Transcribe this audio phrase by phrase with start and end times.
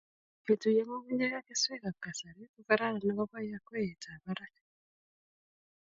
[0.45, 4.55] Ketuyo ng'ung'unyek ak keswek ab kasari ko karan akobo yakweyet ab barak